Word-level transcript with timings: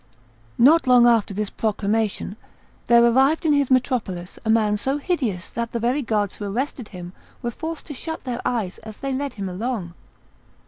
Not 0.57 0.87
long 0.87 1.05
after 1.05 1.31
this 1.31 1.51
proclamation 1.51 2.35
there 2.87 3.05
arrived 3.05 3.45
in 3.45 3.53
his 3.53 3.69
metropolis 3.69 4.39
a 4.43 4.49
man 4.49 4.75
so 4.77 4.97
hideous 4.97 5.51
that 5.51 5.73
the 5.73 5.79
very 5.79 6.01
guards 6.01 6.37
who 6.37 6.45
arrested 6.45 6.87
him 6.87 7.13
were 7.43 7.51
forced 7.51 7.85
to 7.85 7.93
shut 7.93 8.23
their 8.23 8.41
eyes 8.43 8.79
as 8.79 8.97
they 8.97 9.13
led 9.13 9.35
him 9.35 9.47
along. 9.47 9.93